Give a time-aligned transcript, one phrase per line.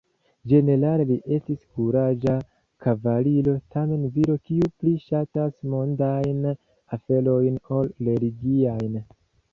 [0.51, 2.33] Ĝenerale li estas kuraĝa
[2.85, 9.03] kavaliro, tamen viro kiu pli ŝatas mondajn aferojn ol religiajn.